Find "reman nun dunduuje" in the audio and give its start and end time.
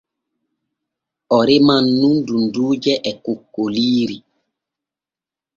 1.49-2.93